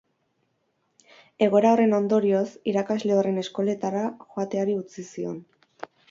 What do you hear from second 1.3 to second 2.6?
Egoera horren ondorioz,